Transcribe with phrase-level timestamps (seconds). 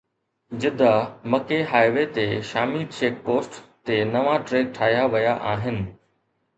[0.61, 5.83] جده-مڪي هاءِ highway شامي check post تي نوان ٽريڪ ٺاهيا ويا آهن